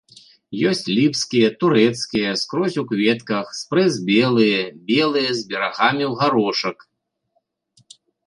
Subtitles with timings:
[0.69, 6.77] Ёсць ліпскія, турэцкія, скрозь у кветках, спрэс белыя, белыя з берагамі ў гарошак.